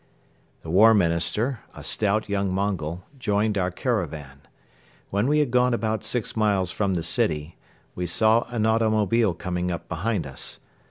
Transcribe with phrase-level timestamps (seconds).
[0.63, 4.41] The War Minister, a stout, young Mongol, joined our caravan.
[5.11, 7.55] When we had gone about six miles from the city,
[7.93, 10.59] we saw an automobile coming up behind us.